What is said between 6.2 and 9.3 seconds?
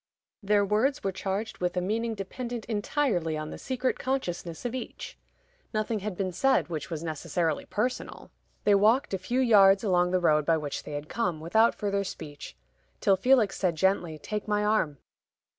said which was necessarily personal. They walked a